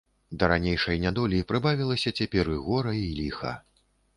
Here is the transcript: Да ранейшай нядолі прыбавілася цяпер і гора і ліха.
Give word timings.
Да 0.43 0.47
ранейшай 0.51 1.01
нядолі 1.03 1.41
прыбавілася 1.51 2.15
цяпер 2.23 2.51
і 2.57 2.59
гора 2.71 2.99
і 3.05 3.05
ліха. 3.19 3.57